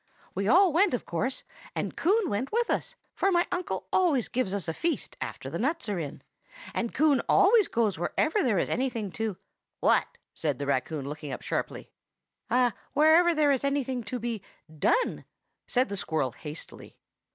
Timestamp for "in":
5.99-6.23